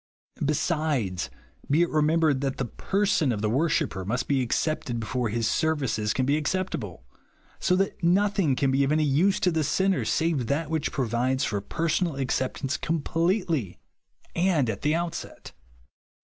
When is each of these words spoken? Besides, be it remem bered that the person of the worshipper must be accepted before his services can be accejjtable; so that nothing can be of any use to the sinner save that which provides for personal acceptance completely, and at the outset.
Besides, 0.43 1.29
be 1.69 1.83
it 1.83 1.89
remem 1.89 2.21
bered 2.21 2.41
that 2.41 2.57
the 2.57 2.65
person 2.65 3.31
of 3.31 3.43
the 3.43 3.51
worshipper 3.51 4.03
must 4.03 4.27
be 4.27 4.41
accepted 4.41 4.99
before 4.99 5.29
his 5.29 5.47
services 5.47 6.11
can 6.11 6.25
be 6.25 6.41
accejjtable; 6.41 7.03
so 7.59 7.75
that 7.75 8.03
nothing 8.03 8.55
can 8.55 8.71
be 8.71 8.83
of 8.83 8.91
any 8.91 9.03
use 9.03 9.39
to 9.41 9.51
the 9.51 9.63
sinner 9.63 10.03
save 10.03 10.47
that 10.47 10.71
which 10.71 10.91
provides 10.91 11.43
for 11.43 11.61
personal 11.61 12.15
acceptance 12.15 12.77
completely, 12.77 13.77
and 14.35 14.71
at 14.71 14.81
the 14.81 14.95
outset. 14.95 15.51